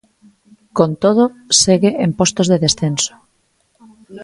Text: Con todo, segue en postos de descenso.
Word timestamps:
Con 0.77 0.89
todo, 1.03 1.23
segue 1.61 1.91
en 2.03 2.11
postos 2.19 2.47
de 2.51 2.61
descenso. 2.65 3.13